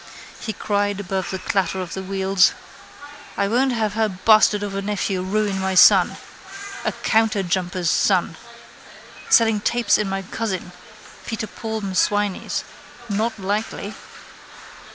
[0.39, 2.53] He cried above the clatter of the wheels:
[3.37, 6.17] —I won't have her bastard of a nephew ruin my son.
[6.83, 8.35] A counterjumper's son.
[9.29, 10.71] Selling tapes in my cousin,
[11.27, 12.63] Peter Paul M'Swiney's.
[13.09, 13.93] Not likely.